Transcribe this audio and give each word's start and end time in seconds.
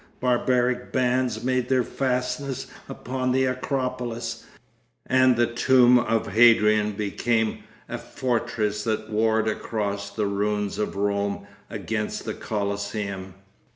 Barbaric 0.19 0.91
bands 0.91 1.43
made 1.43 1.69
their 1.69 1.83
fastness 1.83 2.65
upon 2.89 3.31
the 3.31 3.45
Acropolis, 3.45 4.45
and 5.05 5.35
the 5.35 5.45
tomb 5.45 5.99
of 5.99 6.25
Hadrian 6.29 6.93
became 6.93 7.59
a 7.87 7.99
fortress 7.99 8.83
that 8.83 9.11
warred 9.11 9.47
across 9.47 10.09
the 10.09 10.25
ruins 10.25 10.79
of 10.79 10.95
Rome 10.95 11.45
against 11.69 12.25
the 12.25 12.33
Colosseum.... 12.33 13.35